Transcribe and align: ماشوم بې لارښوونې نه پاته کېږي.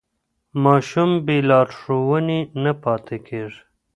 ماشوم 0.63 1.11
بې 1.25 1.37
لارښوونې 1.49 2.39
نه 2.63 2.71
پاته 2.83 3.17
کېږي. 3.27 3.61